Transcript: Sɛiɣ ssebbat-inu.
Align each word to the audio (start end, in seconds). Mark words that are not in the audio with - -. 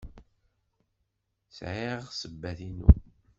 Sɛiɣ 1.57 1.99
ssebbat-inu. 2.09 2.89